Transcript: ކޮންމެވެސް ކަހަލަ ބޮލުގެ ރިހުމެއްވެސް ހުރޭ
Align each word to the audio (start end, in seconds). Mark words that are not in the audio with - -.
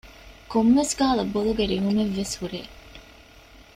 ކޮންމެވެސް 0.51 0.95
ކަހަލަ 0.99 1.23
ބޮލުގެ 1.33 1.65
ރިހުމެއްވެސް 1.71 2.33
ހުރޭ 2.39 2.61